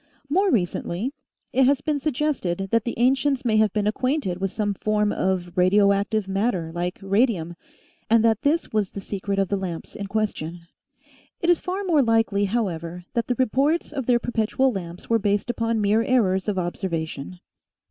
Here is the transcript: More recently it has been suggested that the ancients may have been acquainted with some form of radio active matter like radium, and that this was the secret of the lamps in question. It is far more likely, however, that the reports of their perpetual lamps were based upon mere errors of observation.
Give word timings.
More 0.29 0.49
recently 0.49 1.13
it 1.53 1.65
has 1.67 1.79
been 1.81 1.99
suggested 1.99 2.69
that 2.71 2.85
the 2.85 2.97
ancients 2.97 3.45
may 3.45 3.57
have 3.57 3.71
been 3.71 3.85
acquainted 3.85 4.39
with 4.41 4.49
some 4.49 4.73
form 4.73 5.11
of 5.11 5.55
radio 5.55 5.91
active 5.91 6.27
matter 6.27 6.71
like 6.73 6.97
radium, 7.03 7.55
and 8.09 8.25
that 8.25 8.41
this 8.41 8.73
was 8.73 8.89
the 8.89 8.99
secret 8.99 9.37
of 9.37 9.49
the 9.49 9.57
lamps 9.57 9.95
in 9.95 10.07
question. 10.07 10.61
It 11.39 11.51
is 11.51 11.61
far 11.61 11.83
more 11.83 12.01
likely, 12.01 12.45
however, 12.45 13.03
that 13.13 13.27
the 13.27 13.35
reports 13.35 13.91
of 13.91 14.07
their 14.07 14.17
perpetual 14.17 14.71
lamps 14.71 15.07
were 15.07 15.19
based 15.19 15.51
upon 15.51 15.79
mere 15.81 16.01
errors 16.01 16.47
of 16.47 16.57
observation. 16.57 17.39